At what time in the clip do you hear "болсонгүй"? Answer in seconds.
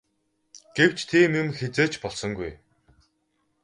2.03-2.51